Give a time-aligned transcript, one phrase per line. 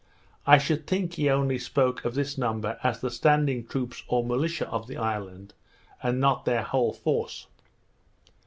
[0.47, 4.67] I should think he only spoke of this number as the standing troops or militia
[4.69, 5.53] of the island,
[6.01, 7.45] and not their whole force.